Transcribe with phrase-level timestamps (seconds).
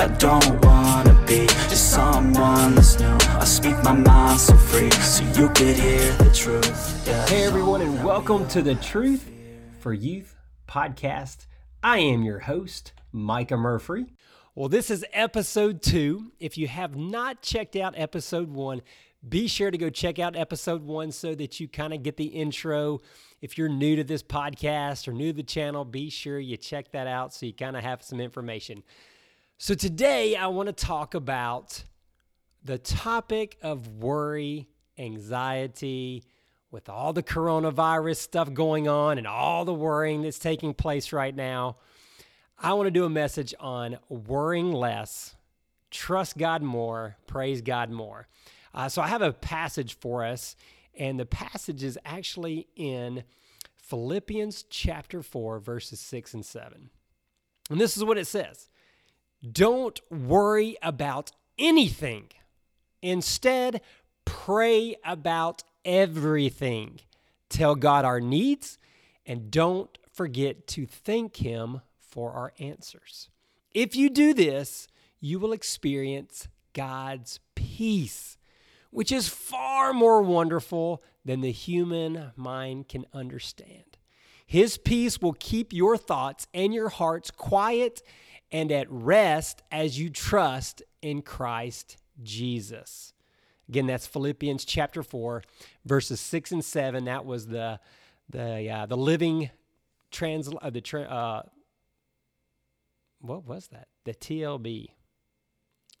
[0.00, 3.18] I don't wanna be just someone that's new.
[3.30, 7.04] I speak my mind so free, so you could hear the truth.
[7.04, 7.26] Yeah.
[7.26, 9.28] Hey everyone, and welcome to the Truth
[9.80, 10.36] for Youth
[10.68, 11.46] podcast.
[11.82, 14.06] I am your host, Micah Murphy.
[14.54, 16.30] Well, this is episode two.
[16.38, 18.82] If you have not checked out episode one,
[19.28, 22.26] be sure to go check out episode one so that you kind of get the
[22.26, 23.00] intro.
[23.40, 26.92] If you're new to this podcast or new to the channel, be sure you check
[26.92, 28.84] that out so you kind of have some information.
[29.60, 31.82] So, today I want to talk about
[32.62, 36.22] the topic of worry, anxiety,
[36.70, 41.34] with all the coronavirus stuff going on and all the worrying that's taking place right
[41.34, 41.78] now.
[42.56, 45.34] I want to do a message on worrying less,
[45.90, 48.28] trust God more, praise God more.
[48.72, 50.54] Uh, so I have a passage for us,
[50.96, 53.24] and the passage is actually in
[53.74, 56.90] Philippians chapter 4, verses 6 and 7.
[57.70, 58.68] And this is what it says
[59.52, 62.28] Don't worry about anything.
[63.02, 63.80] Instead,
[64.24, 67.00] pray about everything.
[67.48, 68.78] Tell God our needs,
[69.24, 73.30] and don't forget to thank Him for our answers.
[73.72, 74.88] If you do this,
[75.20, 78.36] you will experience God's peace,
[78.90, 83.98] which is far more wonderful than the human mind can understand.
[84.46, 88.02] His peace will keep your thoughts and your hearts quiet
[88.50, 93.12] and at rest as you trust in Christ Jesus.
[93.68, 95.42] Again, that's Philippians chapter 4,
[95.84, 97.04] verses 6 and 7.
[97.04, 97.78] That was the,
[98.30, 99.50] the, uh, the living
[100.10, 101.42] trans, uh, the, tra- uh,
[103.20, 103.88] what was that?
[104.04, 104.88] The TLB,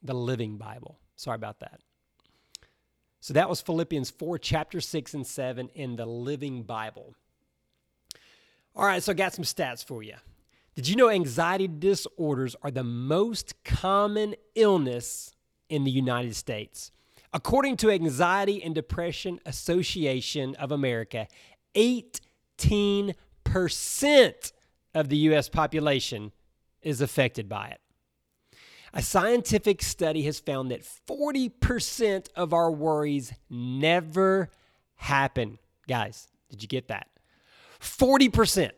[0.02, 0.98] the Living Bible.
[1.16, 1.80] Sorry about that.
[3.20, 7.14] So that was Philippians 4, chapter 6 and 7 in the Living Bible.
[8.74, 10.14] All right, so I got some stats for you.
[10.78, 15.34] Did you know anxiety disorders are the most common illness
[15.68, 16.92] in the United States?
[17.32, 21.26] According to Anxiety and Depression Association of America,
[21.74, 23.12] 18%
[24.94, 25.48] of the U.S.
[25.48, 26.30] population
[26.80, 27.80] is affected by it.
[28.94, 34.48] A scientific study has found that 40% of our worries never
[34.94, 35.58] happen.
[35.88, 37.08] Guys, did you get that?
[37.80, 38.70] 40%.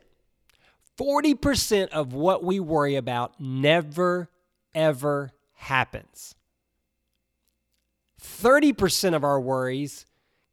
[1.01, 4.29] 40% of what we worry about never,
[4.75, 6.35] ever happens.
[8.23, 10.05] 30% of our worries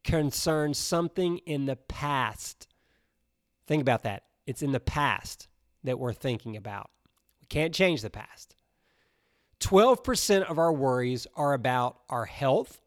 [0.05, 2.65] concern something in the past.
[3.67, 4.23] Think about that.
[4.45, 5.49] It's in the past
[5.83, 6.89] that we're thinking about.
[7.41, 8.55] We can't change the past.
[9.59, 12.79] 12% of our worries are about our health.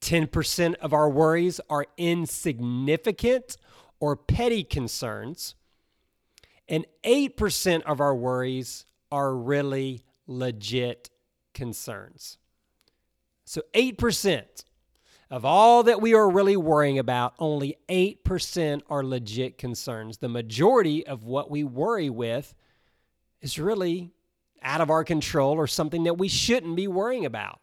[0.00, 3.58] 10% of our worries are insignificant
[4.00, 5.54] or petty concerns.
[6.68, 11.10] And 8% of our worries are really legit
[11.54, 12.38] concerns.
[13.44, 14.44] So 8%
[15.30, 20.18] of all that we are really worrying about, only 8% are legit concerns.
[20.18, 22.54] The majority of what we worry with
[23.40, 24.12] is really
[24.62, 27.60] out of our control or something that we shouldn't be worrying about.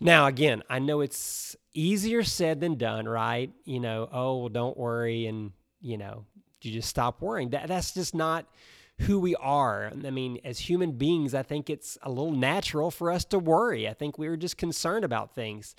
[0.00, 3.52] Now, again, I know it's easier said than done, right?
[3.64, 6.24] You know, oh, well, don't worry, and you know,
[6.64, 7.50] you just stop worrying.
[7.50, 8.46] That that's just not
[9.00, 9.90] who we are.
[10.04, 13.88] I mean, as human beings, I think it's a little natural for us to worry.
[13.88, 15.74] I think we're just concerned about things.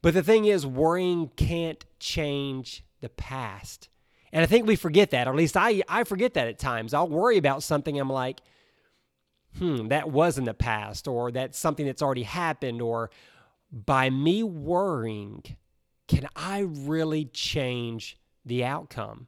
[0.00, 3.88] But the thing is, worrying can't change the past.
[4.32, 6.94] And I think we forget that, or at least I, I forget that at times.
[6.94, 8.40] I'll worry about something, I'm like,
[9.58, 13.10] hmm, that was in the past, or that's something that's already happened, or
[13.72, 15.42] by me worrying,
[16.06, 19.26] can I really change the outcome?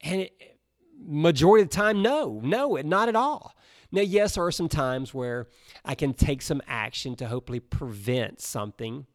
[0.00, 0.58] And it,
[1.00, 3.54] majority of the time, no, no, not at all.
[3.90, 5.46] Now, yes, there are some times where
[5.84, 9.06] I can take some action to hopefully prevent something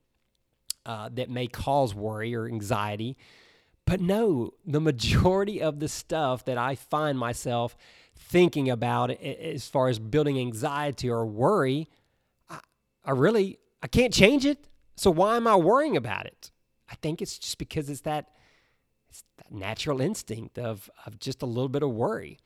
[0.85, 3.17] uh, that may cause worry or anxiety.
[3.85, 7.75] But no, the majority of the stuff that I find myself
[8.15, 11.89] thinking about as far as building anxiety or worry,
[12.49, 12.59] I,
[13.05, 14.67] I really I can't change it.
[14.95, 16.51] So why am I worrying about it?
[16.89, 18.29] I think it's just because it's that
[19.13, 22.39] it's that natural instinct of of just a little bit of worry.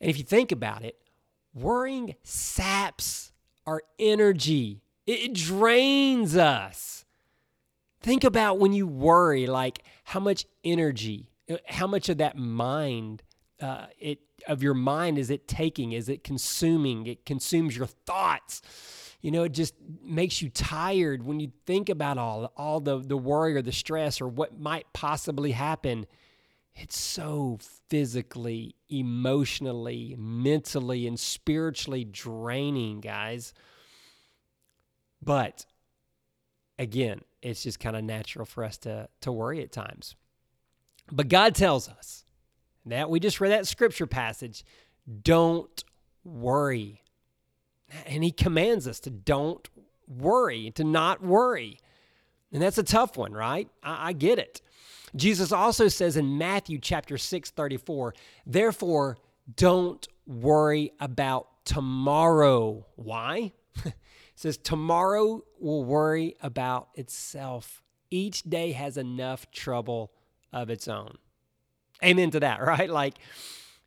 [0.00, 0.96] And if you think about it,
[1.54, 3.32] worrying saps
[3.66, 4.80] our energy.
[5.06, 7.04] It, drains us.
[8.00, 13.22] Think about when you worry, like how much energy, uh, how much of that mind,
[13.60, 15.92] uh, it of your mind is it taking?
[15.92, 17.06] Is it consuming?
[17.06, 18.62] It consumes your thoughts.
[19.20, 23.16] You know, it just makes you tired when you think about all all the the
[23.16, 26.06] worry or the stress or what might possibly happen.
[26.74, 27.58] It's so
[27.88, 33.52] physically, emotionally, mentally, and spiritually draining, guys.
[35.20, 35.66] But
[36.78, 40.14] again, it's just kind of natural for us to, to worry at times.
[41.10, 42.24] But God tells us
[42.90, 44.64] that we just read that scripture passage
[45.22, 45.84] don't
[46.24, 47.02] worry.
[48.06, 49.66] And He commands us to don't
[50.06, 51.78] worry, to not worry.
[52.52, 53.68] And that's a tough one, right?
[53.82, 54.60] I, I get it.
[55.16, 58.14] Jesus also says in Matthew chapter 6, 34,
[58.46, 59.16] therefore,
[59.56, 62.86] don't worry about tomorrow.
[62.96, 63.52] Why?
[63.84, 63.94] it
[64.34, 67.82] says, tomorrow will worry about itself.
[68.10, 70.12] Each day has enough trouble
[70.52, 71.16] of its own.
[72.04, 72.90] Amen to that, right?
[72.90, 73.14] Like,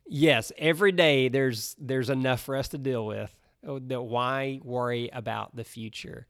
[0.06, 3.34] yes, every day there's there's enough for us to deal with.
[3.66, 6.26] Oh, that why worry about the future?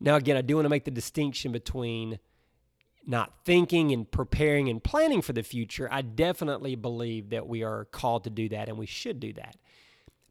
[0.00, 2.18] Now, again, I do want to make the distinction between
[3.06, 5.88] not thinking and preparing and planning for the future.
[5.90, 9.56] I definitely believe that we are called to do that and we should do that.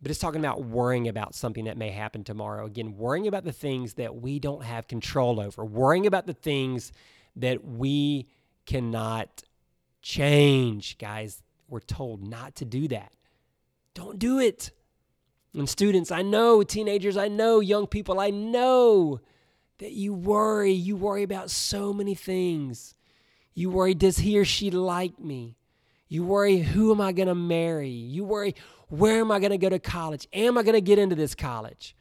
[0.02, 2.66] But it's talking about worrying about something that may happen tomorrow.
[2.66, 6.92] Again, worrying about the things that we don't have control over, worrying about the things
[7.36, 8.28] that we
[8.66, 9.44] cannot
[10.01, 10.98] change.
[10.98, 13.13] Guys, we're told not to do that.
[13.94, 14.71] Don't do it.
[15.53, 19.19] And students, I know, teenagers, I know, young people, I know
[19.80, 20.71] that you worry.
[20.71, 22.95] You worry about so many things.
[23.53, 25.57] You worry, does he or she like me?
[26.07, 27.89] You worry, who am I going to marry?
[27.89, 28.56] You worry,
[28.88, 30.27] where am I going to go to college?
[30.33, 31.95] Am I going to get into this college?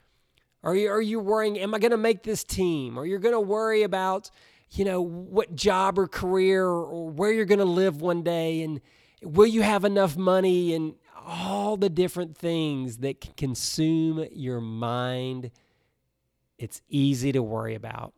[0.62, 2.98] Are you, are you worrying, am I going to make this team?
[2.98, 4.30] Or you're going to worry about,
[4.72, 8.80] you know, what job or career or where you're going to live one day and
[9.22, 10.94] will you have enough money and
[11.30, 15.50] all the different things that can consume your mind.
[16.58, 18.12] It's easy to worry about.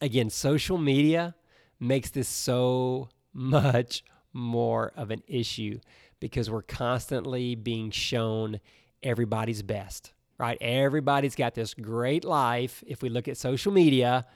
[0.00, 1.34] Again, social media
[1.78, 5.78] makes this so much more of an issue
[6.20, 8.58] because we're constantly being shown
[9.02, 10.58] everybody's best, right?
[10.60, 14.26] Everybody's got this great life if we look at social media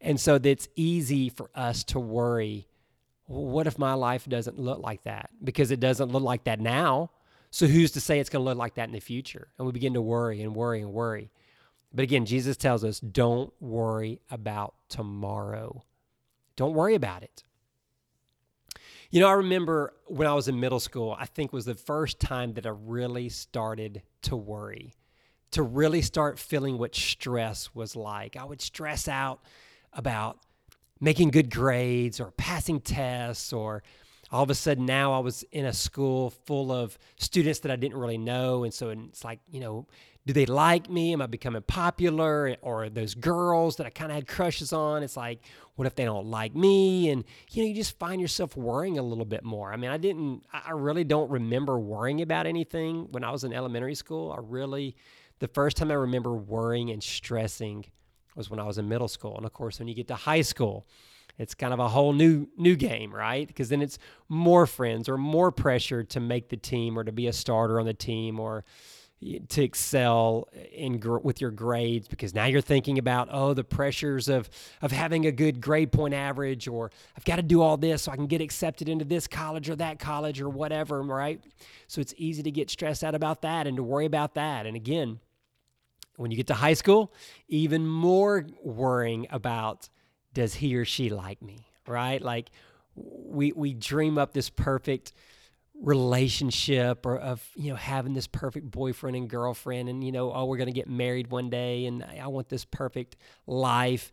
[0.00, 2.68] and so it's easy for us to worry
[3.28, 5.30] what if my life doesn't look like that?
[5.44, 7.10] Because it doesn't look like that now.
[7.50, 9.48] So who's to say it's going to look like that in the future?
[9.58, 11.30] And we begin to worry and worry and worry.
[11.92, 15.84] But again, Jesus tells us don't worry about tomorrow.
[16.56, 17.44] Don't worry about it.
[19.10, 22.20] You know, I remember when I was in middle school, I think was the first
[22.20, 24.94] time that I really started to worry,
[25.50, 28.36] to really start feeling what stress was like.
[28.36, 29.40] I would stress out
[29.98, 30.38] about
[31.00, 33.82] making good grades or passing tests or
[34.30, 37.76] all of a sudden now I was in a school full of students that I
[37.76, 38.64] didn't really know.
[38.64, 39.86] And so it's like, you know,
[40.26, 41.14] do they like me?
[41.14, 42.54] Am I becoming popular?
[42.60, 45.02] Or those girls that I kind of had crushes on?
[45.02, 45.40] It's like,
[45.76, 47.08] what if they don't like me?
[47.08, 49.72] And, you know, you just find yourself worrying a little bit more.
[49.72, 53.54] I mean, I didn't, I really don't remember worrying about anything when I was in
[53.54, 54.30] elementary school.
[54.30, 54.96] I really,
[55.38, 57.86] the first time I remember worrying and stressing
[58.38, 59.36] was when I was in middle school.
[59.36, 60.86] And of course, when you get to high school,
[61.36, 63.46] it's kind of a whole new new game, right?
[63.46, 63.98] Because then it's
[64.28, 67.86] more friends or more pressure to make the team or to be a starter on
[67.86, 68.64] the team or
[69.48, 74.48] to excel in with your grades because now you're thinking about oh the pressures of
[74.80, 78.12] of having a good grade point average or I've got to do all this so
[78.12, 81.42] I can get accepted into this college or that college or whatever right
[81.88, 84.76] so it's easy to get stressed out about that and to worry about that and
[84.76, 85.18] again
[86.18, 87.12] when you get to high school,
[87.48, 89.88] even more worrying about
[90.34, 92.20] does he or she like me, right?
[92.20, 92.50] Like
[92.94, 95.12] we we dream up this perfect
[95.80, 100.44] relationship or of you know having this perfect boyfriend and girlfriend and you know oh
[100.44, 103.16] we're going to get married one day and I want this perfect
[103.46, 104.10] life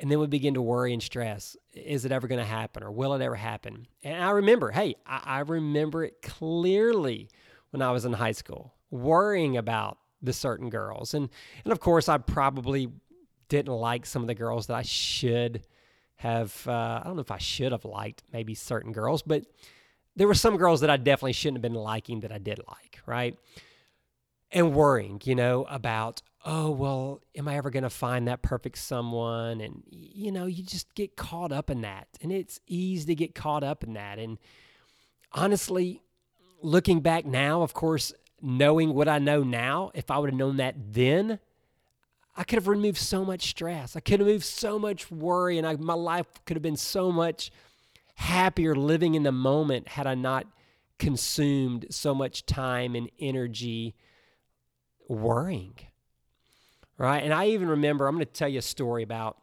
[0.00, 2.92] and then we begin to worry and stress is it ever going to happen or
[2.92, 7.28] will it ever happen and I remember hey I, I remember it clearly
[7.70, 11.14] when I was in high school worrying about the certain girls.
[11.14, 11.28] And
[11.64, 12.88] and of course, I probably
[13.48, 15.62] didn't like some of the girls that I should
[16.16, 16.66] have.
[16.66, 19.44] Uh, I don't know if I should have liked maybe certain girls, but
[20.16, 23.00] there were some girls that I definitely shouldn't have been liking that I did like,
[23.06, 23.36] right?
[24.50, 28.78] And worrying, you know, about oh well, am I ever going to find that perfect
[28.78, 29.60] someone?
[29.60, 33.34] And you know, you just get caught up in that, and it's easy to get
[33.34, 34.18] caught up in that.
[34.18, 34.38] And
[35.32, 36.02] honestly,
[36.62, 38.12] looking back now, of course,
[38.42, 41.38] knowing what I know now, if I would have known that then,
[42.36, 43.96] I could have removed so much stress.
[43.96, 47.12] I could have removed so much worry, and I, my life could have been so
[47.12, 47.50] much
[48.14, 50.46] happier living in the moment had I not
[50.98, 53.94] consumed so much time and energy
[55.08, 55.74] worrying.
[56.98, 57.22] Right.
[57.24, 59.38] And I even remember, I'm going to tell you a story about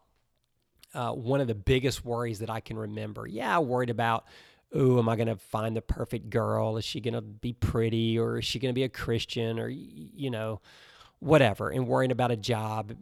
[0.94, 3.26] uh, one of the biggest worries that I can remember.
[3.26, 4.24] Yeah, I worried about
[4.74, 6.76] oh, am I going to find the perfect girl?
[6.76, 9.68] Is she going to be pretty or is she going to be a Christian or,
[9.68, 10.60] you know,
[11.20, 12.92] whatever, and worrying about a job,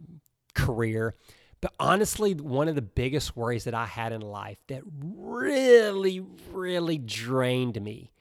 [0.53, 1.13] career.
[1.61, 6.97] But honestly, one of the biggest worries that I had in life that really, really
[6.97, 8.11] drained me,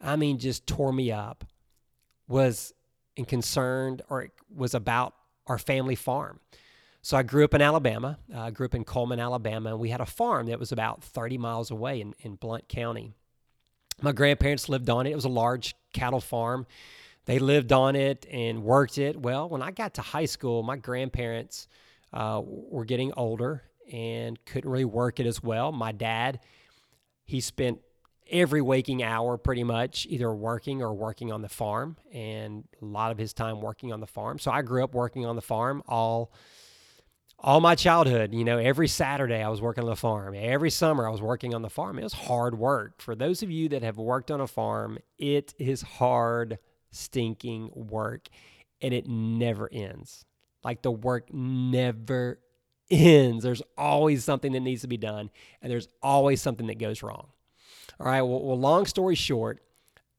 [0.00, 1.44] I mean, just tore me up,
[2.26, 2.72] was
[3.16, 5.14] and concerned or was about
[5.46, 6.40] our family farm.
[7.02, 8.18] So I grew up in Alabama.
[8.32, 11.02] Uh, I grew up in Cullman, Alabama, and we had a farm that was about
[11.02, 13.14] 30 miles away in, in Blount County.
[14.02, 15.10] My grandparents lived on it.
[15.10, 16.66] It was a large cattle farm.
[17.24, 19.20] They lived on it and worked it.
[19.20, 21.68] Well, when I got to high school, my grandparents
[22.12, 25.72] uh, were getting older and couldn't really work it as well.
[25.72, 26.40] My dad,
[27.24, 27.80] he spent
[28.30, 33.10] every waking hour pretty much either working or working on the farm and a lot
[33.10, 34.38] of his time working on the farm.
[34.38, 36.32] So I grew up working on the farm all
[37.42, 40.34] all my childhood, you know, every Saturday I was working on the farm.
[40.36, 41.98] Every summer I was working on the farm.
[41.98, 43.00] It was hard work.
[43.00, 46.58] For those of you that have worked on a farm, it is hard,
[46.90, 48.28] stinking work
[48.82, 50.24] and it never ends.
[50.62, 52.40] Like the work never
[52.90, 53.44] ends.
[53.44, 55.30] There's always something that needs to be done
[55.62, 57.28] and there's always something that goes wrong.
[57.98, 59.62] All right, well, well long story short,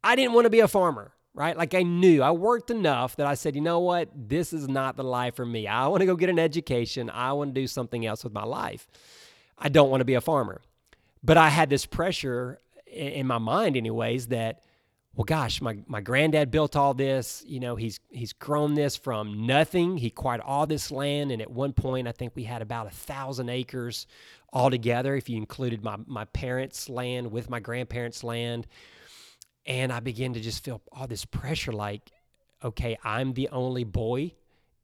[0.04, 1.58] I didn't want to be a farmer right?
[1.58, 4.10] Like I knew I worked enough that I said, you know what?
[4.16, 5.68] This is not the life for me.
[5.68, 7.10] I want to go get an education.
[7.10, 8.88] I want to do something else with my life.
[9.58, 10.62] I don't want to be a farmer.
[11.24, 14.64] But I had this pressure in my mind, anyways, that,
[15.16, 17.44] well, gosh, my, my granddad built all this.
[17.46, 19.98] You know, he's he's grown this from nothing.
[19.98, 22.92] He acquired all this land, and at one point, I think we had about a
[22.92, 24.08] thousand acres
[24.52, 28.68] altogether, if you included my my parents' land with my grandparents' land
[29.66, 32.12] and I began to just feel all this pressure like,
[32.64, 34.34] okay, I'm the only boy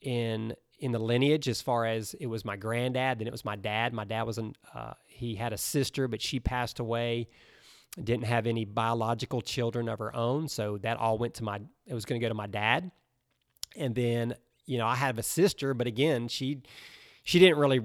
[0.01, 3.55] in in the lineage as far as it was my granddad, then it was my
[3.55, 3.93] dad.
[3.93, 7.27] My dad was an uh, he had a sister, but she passed away.
[8.01, 11.60] Didn't have any biological children of her own, so that all went to my.
[11.88, 12.91] It was going to go to my dad,
[13.75, 16.62] and then you know I have a sister, but again she
[17.24, 17.81] she didn't really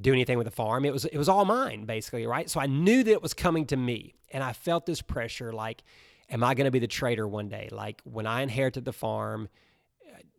[0.00, 0.86] do anything with the farm.
[0.86, 2.48] It was it was all mine basically, right?
[2.48, 5.82] So I knew that it was coming to me, and I felt this pressure like
[6.30, 7.68] am I going to be the traitor one day?
[7.70, 9.48] Like when I inherited the farm,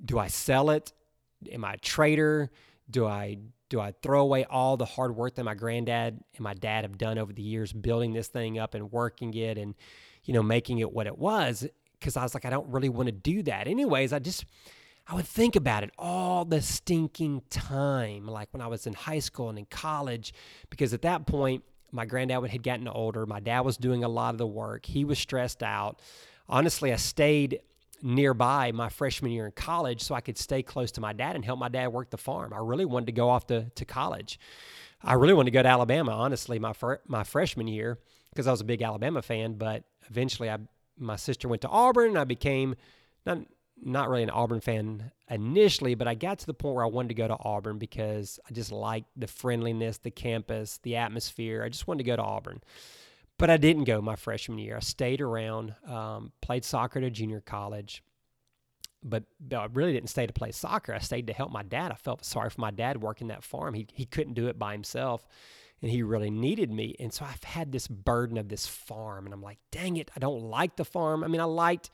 [0.04, 0.94] do I sell it?
[1.52, 2.50] Am I a traitor?
[2.90, 3.38] Do I
[3.70, 6.98] do I throw away all the hard work that my granddad and my dad have
[6.98, 9.76] done over the years building this thing up and working it and
[10.24, 11.66] you know making it what it was?
[12.00, 13.68] Because I was like, I don't really want to do that.
[13.68, 14.46] Anyways, I just
[15.08, 19.20] I would think about it all the stinking time, like when I was in high
[19.20, 20.34] school and in college,
[20.70, 23.26] because at that point my granddad had gotten older.
[23.26, 24.86] My dad was doing a lot of the work.
[24.86, 26.02] He was stressed out.
[26.48, 27.62] Honestly, I stayed
[28.02, 31.46] nearby my freshman year in college so I could stay close to my dad and
[31.46, 32.54] help my dad work the farm.
[32.54, 34.40] I really wanted to go off to, to college.
[35.04, 36.74] I really wanted to go to Alabama, honestly, my
[37.08, 37.98] my freshman year
[38.30, 39.54] because I was a big Alabama fan.
[39.54, 40.58] But eventually, I
[40.98, 42.76] my sister went to Auburn, and I became
[43.26, 43.40] not
[43.84, 47.10] not really an Auburn fan initially, but I got to the point where I wanted
[47.10, 51.64] to go to Auburn because I just liked the friendliness, the campus, the atmosphere.
[51.64, 52.62] I just wanted to go to Auburn.
[53.38, 54.78] But I didn't go my freshman year.
[54.78, 58.04] I stayed around, um, played soccer at junior college,
[59.04, 60.94] but, but I really didn't stay to play soccer.
[60.94, 61.92] I stayed to help my dad.
[61.92, 63.74] I felt sorry for my dad working that farm.
[63.74, 65.26] He, he couldn't do it by himself
[65.82, 66.96] and he really needed me.
[67.00, 70.20] And so I've had this burden of this farm, and I'm like, dang it, I
[70.20, 71.24] don't like the farm.
[71.24, 71.90] I mean, I liked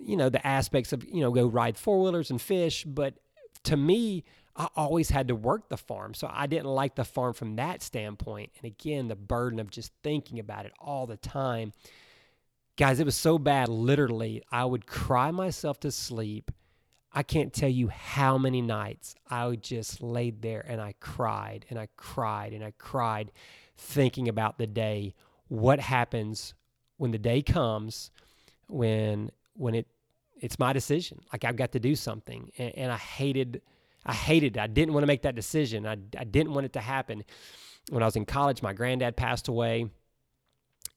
[0.00, 2.84] you know, the aspects of, you know, go ride four wheelers and fish.
[2.84, 3.14] But
[3.64, 4.24] to me,
[4.56, 6.14] I always had to work the farm.
[6.14, 8.50] So I didn't like the farm from that standpoint.
[8.56, 11.72] And again, the burden of just thinking about it all the time.
[12.76, 13.68] Guys, it was so bad.
[13.68, 16.50] Literally, I would cry myself to sleep.
[17.12, 21.64] I can't tell you how many nights I would just laid there and I cried
[21.70, 23.32] and I cried and I cried
[23.76, 25.14] thinking about the day.
[25.48, 26.54] What happens
[26.98, 28.10] when the day comes
[28.68, 29.86] when when it
[30.40, 31.20] it's my decision.
[31.32, 33.60] Like I've got to do something, and, and I hated
[34.06, 34.56] I hated.
[34.56, 35.86] I didn't want to make that decision.
[35.86, 37.24] I I didn't want it to happen.
[37.90, 39.90] When I was in college, my granddad passed away.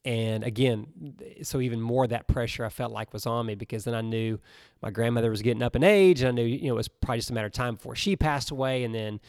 [0.03, 3.93] And again, so even more that pressure I felt like was on me because then
[3.93, 4.39] I knew
[4.81, 7.19] my grandmother was getting up in age, and I knew you know it was probably
[7.19, 8.83] just a matter of time before she passed away.
[8.83, 9.19] And then,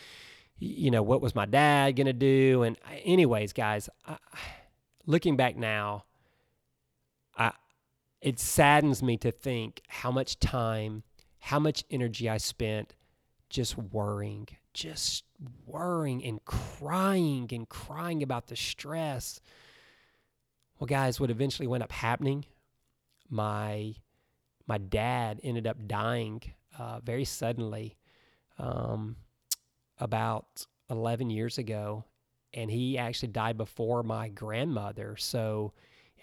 [0.59, 2.62] you know, what was my dad gonna do?
[2.62, 4.17] And anyways, guys, I,
[5.07, 6.05] looking back now,
[7.37, 7.53] I
[8.23, 11.02] it saddens me to think how much time,
[11.41, 12.95] how much energy I spent
[13.50, 15.25] just worrying, just
[15.67, 19.41] worrying and crying and crying about the stress.
[20.79, 22.47] Well, guys, what eventually went up happening,
[23.29, 23.97] my
[24.69, 26.41] my dad ended up dying
[26.79, 27.97] uh, very suddenly
[28.59, 29.17] um,
[29.99, 32.05] about 11 years ago,
[32.55, 35.17] and he actually died before my grandmother.
[35.17, 35.73] So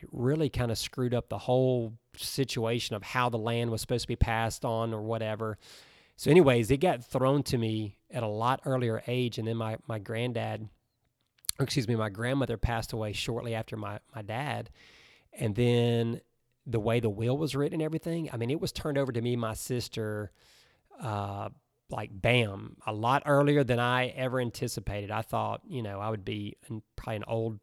[0.02, 4.04] it really kind of screwed up the whole situation of how the land was supposed
[4.04, 5.58] to be passed on or whatever.
[6.16, 9.78] So, anyways, it got thrown to me at a lot earlier age, and then my
[9.88, 10.68] my granddad,
[11.60, 14.70] excuse me, my grandmother passed away shortly after my my dad,
[15.34, 16.22] and then
[16.66, 18.30] the way the will was written and everything.
[18.32, 20.32] I mean, it was turned over to me, my sister,
[21.02, 21.50] uh,
[21.90, 25.10] like bam, a lot earlier than I ever anticipated.
[25.10, 26.58] I thought, you know, I would be
[26.96, 27.60] probably an old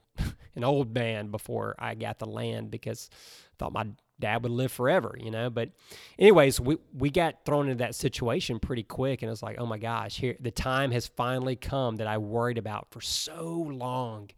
[0.56, 3.86] an old man before I got the land because I thought my
[4.18, 5.50] dad would live forever, you know.
[5.50, 5.70] But
[6.18, 9.78] anyways, we we got thrown into that situation pretty quick and it's like, oh my
[9.78, 14.30] gosh, here the time has finally come that I worried about for so long.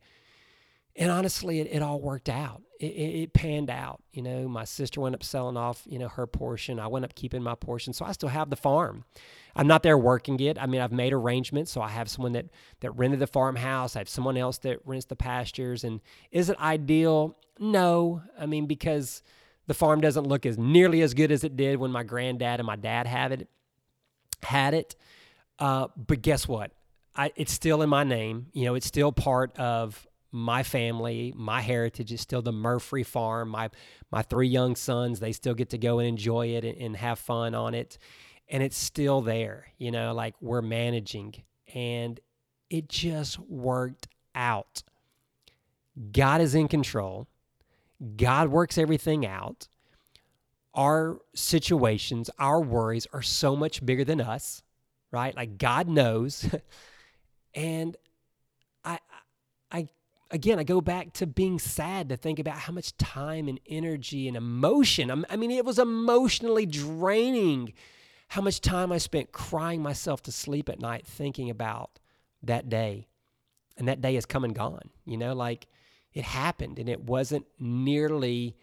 [0.98, 2.60] And honestly, it, it all worked out.
[2.80, 4.02] It, it, it panned out.
[4.12, 6.80] You know, my sister went up selling off, you know, her portion.
[6.80, 7.92] I went up keeping my portion.
[7.92, 9.04] So I still have the farm.
[9.54, 10.58] I'm not there working it.
[10.60, 11.70] I mean, I've made arrangements.
[11.70, 12.46] So I have someone that,
[12.80, 13.94] that rented the farmhouse.
[13.94, 15.84] I have someone else that rents the pastures.
[15.84, 16.00] And
[16.32, 17.36] is it ideal?
[17.60, 18.22] No.
[18.38, 19.22] I mean, because
[19.68, 22.66] the farm doesn't look as nearly as good as it did when my granddad and
[22.66, 23.48] my dad had it.
[24.42, 24.96] Had it.
[25.60, 26.72] Uh, but guess what?
[27.14, 28.46] I, it's still in my name.
[28.52, 33.50] You know, it's still part of my family, my heritage is still the Murphy farm.
[33.50, 33.70] My
[34.10, 37.18] my three young sons, they still get to go and enjoy it and, and have
[37.18, 37.98] fun on it
[38.48, 41.34] and it's still there, you know, like we're managing
[41.74, 42.18] and
[42.70, 44.82] it just worked out.
[46.12, 47.26] God is in control.
[48.16, 49.68] God works everything out.
[50.74, 54.62] Our situations, our worries are so much bigger than us,
[55.10, 55.34] right?
[55.34, 56.48] Like God knows.
[57.54, 57.96] and
[58.84, 58.98] I
[59.70, 59.88] I
[60.30, 64.28] again, I go back to being sad to think about how much time and energy
[64.28, 65.24] and emotion.
[65.28, 67.72] I mean, it was emotionally draining
[68.28, 71.98] how much time I spent crying myself to sleep at night thinking about
[72.42, 73.08] that day.
[73.76, 74.90] And that day has come and gone.
[75.04, 75.66] You know, like
[76.12, 78.56] it happened and it wasn't nearly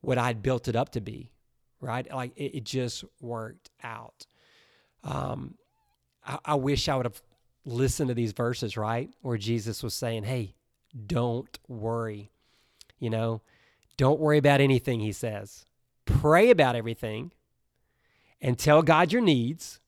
[0.00, 1.32] what I'd built it up to be,
[1.80, 2.08] right?
[2.12, 4.26] Like it, it just worked out.
[5.02, 5.54] Um,
[6.24, 7.20] I, I wish I would have
[7.64, 9.10] listened to these verses, right?
[9.22, 10.54] Where Jesus was saying, hey,
[11.06, 12.30] don't worry.
[12.98, 13.42] You know,
[13.96, 15.64] don't worry about anything, he says.
[16.04, 17.32] Pray about everything
[18.40, 19.80] and tell God your needs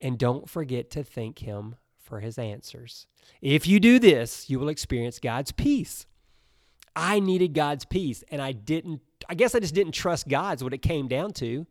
[0.00, 3.06] and don't forget to thank Him for His answers.
[3.40, 6.06] If you do this, you will experience God's peace.
[6.96, 10.74] I needed God's peace and I didn't, I guess I just didn't trust God's what
[10.74, 11.66] it came down to.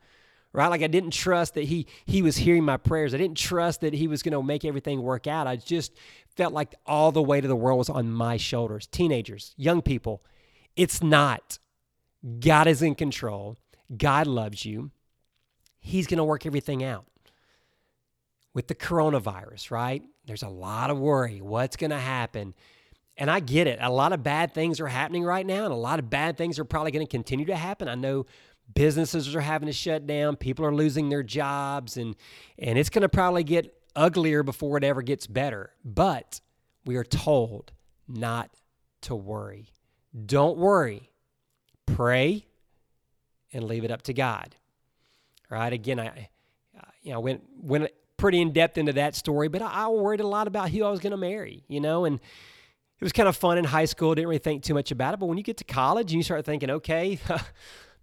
[0.53, 0.67] Right?
[0.67, 3.13] Like I didn't trust that he he was hearing my prayers.
[3.13, 5.47] I didn't trust that he was going to make everything work out.
[5.47, 5.93] I just
[6.35, 8.85] felt like all the weight of the world was on my shoulders.
[8.85, 10.23] Teenagers, young people,
[10.75, 11.57] it's not.
[12.39, 13.57] God is in control.
[13.97, 14.91] God loves you
[15.83, 17.05] he's going to work everything out.
[18.55, 20.03] With the coronavirus, right?
[20.25, 21.41] There's a lot of worry.
[21.41, 22.53] What's going to happen?
[23.17, 23.79] And I get it.
[23.81, 26.59] A lot of bad things are happening right now, and a lot of bad things
[26.59, 27.87] are probably going to continue to happen.
[27.87, 28.25] I know
[28.73, 32.15] businesses are having to shut down, people are losing their jobs, and
[32.57, 35.73] and it's going to probably get uglier before it ever gets better.
[35.83, 36.41] But
[36.85, 37.71] we are told
[38.07, 38.49] not
[39.01, 39.69] to worry.
[40.25, 41.11] Don't worry.
[41.85, 42.45] Pray
[43.51, 44.55] and leave it up to God
[45.53, 45.71] right?
[45.71, 46.29] Again, I,
[47.01, 50.27] you know, went went pretty in depth into that story, but I, I worried a
[50.27, 53.35] lot about who I was going to marry, you know, and it was kind of
[53.35, 54.15] fun in high school.
[54.15, 56.23] Didn't really think too much about it, but when you get to college and you
[56.23, 57.19] start thinking, okay.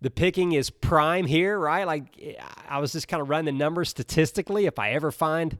[0.00, 1.86] the picking is prime here, right?
[1.86, 4.66] Like I was just kind of running the numbers statistically.
[4.66, 5.58] If I ever find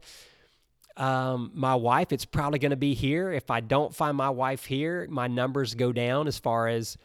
[0.97, 3.31] um, my wife, it's probably going to be here.
[3.31, 6.97] If I don't find my wife here, my numbers go down as far as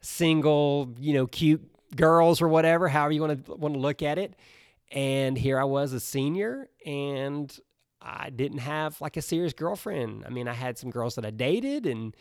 [0.00, 1.62] single, you know, cute
[1.96, 4.34] girls or whatever, however you want to want to look at it.
[4.92, 7.56] And here I was a senior and
[8.00, 10.24] I didn't have like a serious girlfriend.
[10.26, 12.14] I mean, I had some girls that I dated and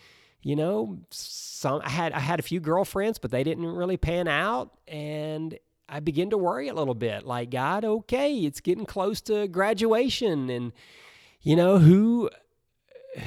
[0.43, 4.27] you know, some I had I had a few girlfriends, but they didn't really pan
[4.27, 5.57] out and
[5.89, 7.25] I began to worry a little bit.
[7.25, 10.71] Like, God, okay, it's getting close to graduation and
[11.41, 12.29] you know, who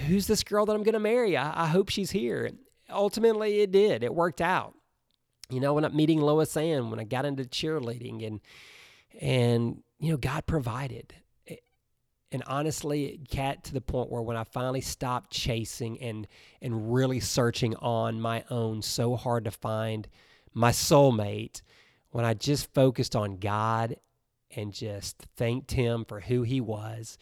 [0.07, 1.37] who's this girl that I'm going to marry?
[1.37, 2.51] I, I hope she's here.
[2.91, 4.03] Ultimately, it did.
[4.03, 4.75] It worked out
[5.49, 8.41] you know, when I'm meeting Lois Ann, when I got into cheerleading and,
[9.21, 11.15] and, you know, God provided.
[12.33, 16.27] And honestly, it got to the point where when I finally stopped chasing and,
[16.61, 20.09] and really searching on my own, so hard to find
[20.53, 21.63] my soulmate,
[22.11, 23.97] when I just focused on God
[24.55, 27.19] and just thanked Him for who He was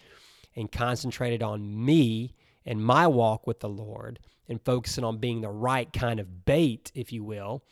[0.56, 5.50] and concentrated on me and my walk with the Lord and focusing on being the
[5.50, 7.64] right kind of bait, if you will,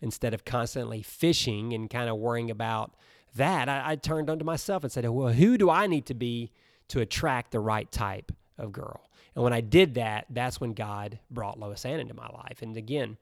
[0.00, 2.94] instead of constantly fishing and kind of worrying about
[3.34, 6.52] that, I, I turned onto myself and said, well, who do I need to be
[6.88, 9.08] to attract the right type of girl?
[9.34, 12.60] And when I did that, that's when God brought Lois Ann into my life.
[12.60, 13.18] And again,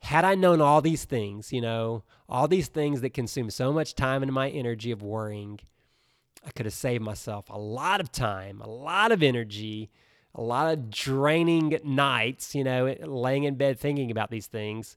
[0.00, 3.94] had I known all these things, you know, all these things that consume so much
[3.94, 5.60] time and my energy of worrying,
[6.46, 9.90] I could have saved myself a lot of time, a lot of energy,
[10.34, 14.96] a lot of draining nights, you know, laying in bed thinking about these things.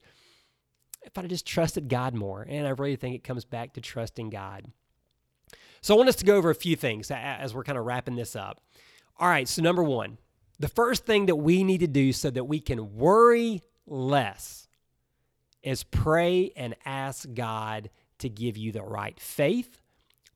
[1.04, 2.46] If I'd just trusted God more.
[2.48, 4.66] And I really think it comes back to trusting God.
[5.88, 8.18] So I want us to go over a few things as we're kind of wrapping
[8.18, 8.60] this up.
[9.22, 10.18] All right, so number one,
[10.60, 14.68] the first thing that we need to do so that we can worry less
[15.64, 19.80] is pray and ask God to give you the right faith,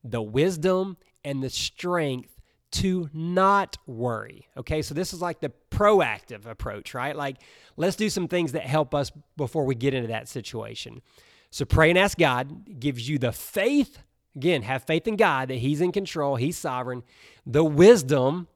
[0.02, 4.48] the wisdom, and the strength to not worry.
[4.56, 7.14] Okay, so this is like the proactive approach, right?
[7.14, 7.36] Like,
[7.76, 11.02] let's do some things that help us before we get into that situation.
[11.50, 13.98] So, pray and ask God gives you the faith.
[14.34, 17.02] Again, have faith in God that He's in control, He's sovereign,
[17.46, 18.48] the wisdom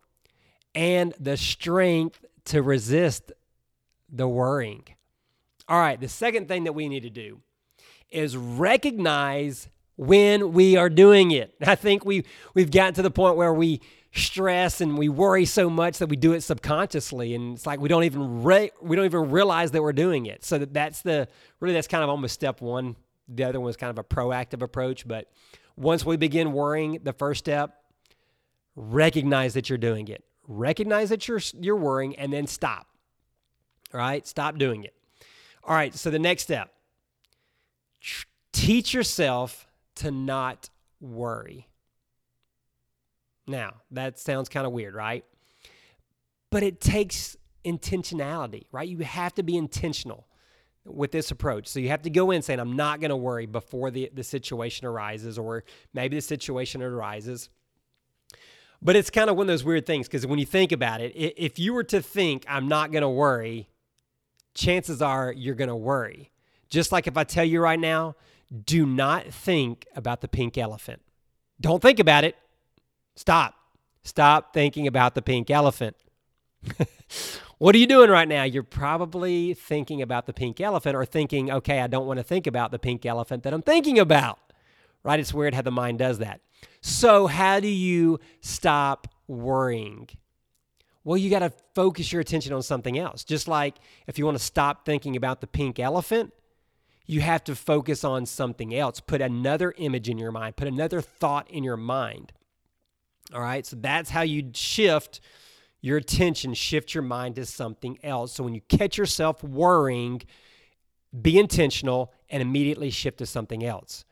[0.75, 3.33] and the strength to resist
[4.11, 4.85] the worrying.
[5.69, 7.41] All right, the second thing that we need to do
[8.11, 11.55] is recognize when we are doing it.
[11.67, 13.81] I think we we've gotten to the point where we
[14.13, 17.89] stress and we worry so much that we do it subconsciously and it's like we
[17.89, 20.45] don't even re- we don't even realize that we're doing it.
[20.45, 21.29] So that that's the
[21.61, 22.97] really that's kind of almost step 1.
[23.29, 25.31] The other one was kind of a proactive approach, but
[25.77, 27.83] once we begin worrying, the first step
[28.75, 30.25] recognize that you're doing it.
[30.47, 32.87] Recognize that you're you're worrying and then stop.
[33.93, 34.27] All right?
[34.27, 34.95] Stop doing it.
[35.67, 36.73] All right, so the next step.
[38.53, 41.67] Teach yourself to not worry.
[43.49, 45.25] Now, that sounds kind of weird, right?
[46.51, 48.89] But it takes intentionality, right?
[48.89, 50.26] You have to be intentional
[50.87, 51.67] with this approach.
[51.67, 54.25] So you have to go in saying, I'm not going to worry before the, the
[54.25, 57.49] situation arises, or maybe the situation arises.
[58.83, 61.13] But it's kind of one of those weird things because when you think about it,
[61.17, 63.69] if you were to think, I'm not going to worry,
[64.55, 66.31] chances are you're going to worry.
[66.69, 68.17] Just like if I tell you right now,
[68.65, 71.03] do not think about the pink elephant.
[71.61, 72.37] Don't think about it.
[73.15, 73.55] Stop.
[74.03, 75.97] Stop thinking about the pink elephant.
[77.59, 78.43] what are you doing right now?
[78.43, 82.47] You're probably thinking about the pink elephant or thinking, okay, I don't want to think
[82.47, 84.39] about the pink elephant that I'm thinking about.
[85.03, 85.21] Right?
[85.21, 86.41] It's weird how the mind does that.
[86.81, 90.09] So, how do you stop worrying?
[91.05, 93.23] Well, you got to focus your attention on something else.
[93.23, 96.33] Just like if you want to stop thinking about the pink elephant,
[97.07, 98.99] you have to focus on something else.
[98.99, 102.33] Put another image in your mind, put another thought in your mind.
[103.33, 105.21] All right, so that's how you shift
[105.87, 108.33] your attention, shift your mind to something else.
[108.33, 110.23] So when you catch yourself worrying,
[111.23, 114.05] be intentional and immediately shift to something else.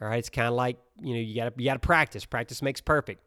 [0.00, 2.24] All right, it's kind of like, you know, you got to you got to practice.
[2.24, 3.22] Practice makes perfect.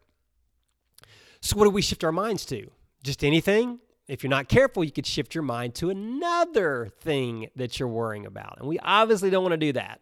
[1.40, 2.70] So what do we shift our minds to?
[3.02, 3.80] Just anything?
[4.08, 8.26] if you're not careful, you could shift your mind to another thing that you're worrying
[8.26, 8.58] about.
[8.58, 10.00] And we obviously don't want to do that.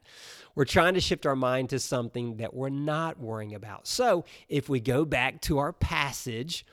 [0.55, 3.87] We're trying to shift our mind to something that we're not worrying about.
[3.87, 6.67] So if we go back to our passage,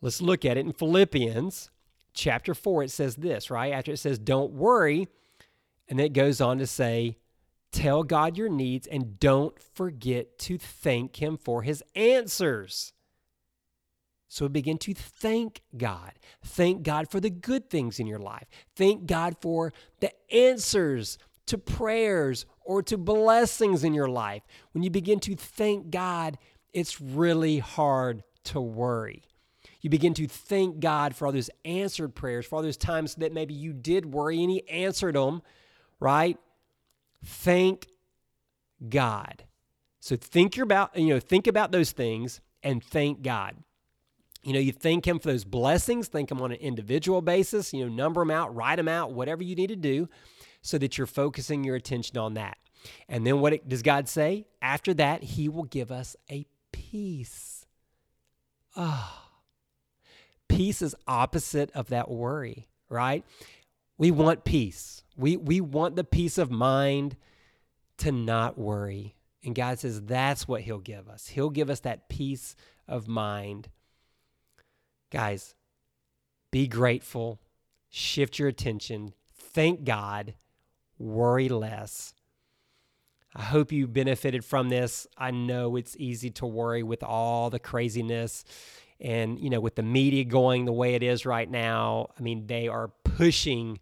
[0.00, 1.70] let's look at it in Philippians
[2.14, 2.84] chapter 4.
[2.84, 3.72] It says this, right?
[3.72, 5.08] After it says, don't worry.
[5.88, 7.16] And then it goes on to say,
[7.72, 12.92] tell God your needs and don't forget to thank Him for His answers.
[14.28, 16.12] So begin to thank God.
[16.44, 18.46] Thank God for the good things in your life.
[18.76, 24.42] Thank God for the answers to prayers or to blessings in your life.
[24.72, 26.36] When you begin to thank God,
[26.74, 29.22] it's really hard to worry.
[29.80, 33.32] You begin to thank God for all those answered prayers, for all those times that
[33.32, 35.42] maybe you did worry and He answered them,
[36.00, 36.36] right?
[37.24, 37.86] Thank
[38.88, 39.44] God.
[40.00, 43.56] So think about, you know, think about those things and thank God.
[44.42, 47.84] You know, you thank Him for those blessings, thank Him on an individual basis, you
[47.84, 50.08] know, number them out, write them out, whatever you need to do
[50.60, 52.58] so that you're focusing your attention on that.
[53.08, 54.46] And then what does God say?
[54.62, 57.66] After that, He will give us a peace.
[58.76, 59.22] Ah.
[59.24, 59.27] Oh.
[60.48, 63.24] Peace is opposite of that worry, right?
[63.98, 65.02] We want peace.
[65.16, 67.16] We, we want the peace of mind
[67.98, 69.16] to not worry.
[69.44, 71.28] And God says that's what He'll give us.
[71.28, 72.56] He'll give us that peace
[72.86, 73.68] of mind
[75.10, 75.54] Guys,
[76.50, 77.40] be grateful,
[77.88, 80.34] shift your attention, thank God,
[80.98, 82.12] worry less.
[83.34, 85.06] I hope you benefited from this.
[85.16, 88.44] I know it's easy to worry with all the craziness
[89.00, 92.08] and, you know, with the media going the way it is right now.
[92.18, 93.78] I mean, they are pushing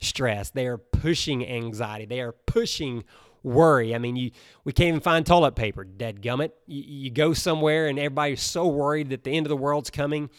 [0.00, 3.04] stress, they are pushing anxiety, they are pushing
[3.42, 3.94] worry.
[3.94, 4.30] I mean, you
[4.64, 5.84] we can't even find toilet paper.
[5.84, 6.52] Dead gummit.
[6.66, 10.30] You, you go somewhere and everybody's so worried that the end of the world's coming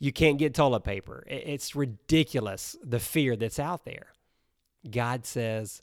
[0.00, 1.22] you can't get toilet paper.
[1.28, 4.06] It's ridiculous the fear that's out there.
[4.90, 5.82] God says,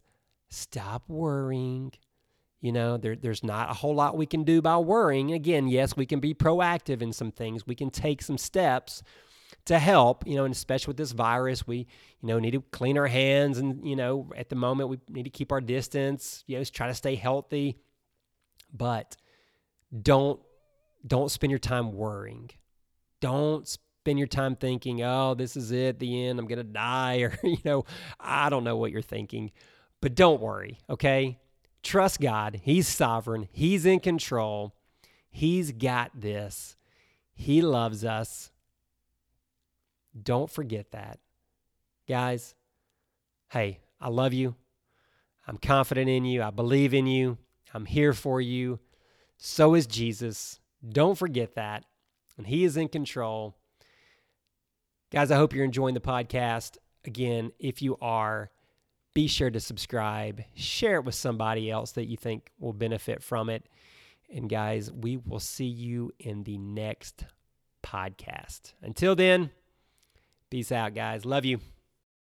[0.50, 1.94] stop worrying.
[2.60, 5.32] You know, there, there's not a whole lot we can do by worrying.
[5.32, 7.68] Again, yes, we can be proactive in some things.
[7.68, 9.04] We can take some steps
[9.66, 11.80] to help, you know, and especially with this virus, we,
[12.22, 15.24] you know, need to clean our hands and, you know, at the moment we need
[15.24, 17.78] to keep our distance, you know, try to stay healthy.
[18.74, 19.16] But
[20.02, 20.40] don't
[21.06, 22.50] don't spend your time worrying.
[23.22, 27.18] Don't spend your time thinking, "Oh, this is it, the end, I'm going to die,"
[27.22, 27.86] or you know,
[28.20, 29.52] I don't know what you're thinking.
[30.02, 31.40] But don't worry, okay?
[31.88, 32.60] Trust God.
[32.66, 33.48] He's sovereign.
[33.50, 34.76] He's in control.
[35.30, 36.76] He's got this.
[37.34, 38.52] He loves us.
[40.22, 41.20] Don't forget that.
[42.06, 42.56] Guys,
[43.52, 44.56] hey, I love you.
[45.48, 46.44] I'm confident in you.
[46.44, 47.38] I believe in you.
[47.74, 48.80] I'm here for you.
[49.38, 50.60] So is Jesus.
[50.86, 51.86] Don't forget that.
[52.38, 53.56] And He is in control.
[55.10, 56.76] Guys, I hope you're enjoying the podcast.
[57.06, 58.52] Again, if you are,
[59.18, 63.50] be sure to subscribe, share it with somebody else that you think will benefit from
[63.50, 63.66] it.
[64.32, 67.26] And guys, we will see you in the next
[67.82, 68.74] podcast.
[68.84, 69.50] Until then,
[70.52, 71.26] peace out, guys.
[71.26, 71.58] Love you.